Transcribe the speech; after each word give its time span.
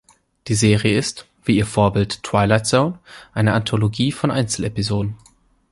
Die 0.47 0.55
Serie 0.55 0.97
ist, 0.97 1.27
wie 1.45 1.57
ihr 1.57 1.67
Vorbild 1.67 2.23
"Twilight 2.23 2.65
Zone", 2.65 2.97
eine 3.33 3.53
Anthologie 3.53 4.11
von 4.11 4.31
Einzelepisoden. 4.31 5.15